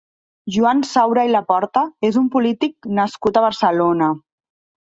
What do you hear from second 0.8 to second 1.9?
Saura i Laporta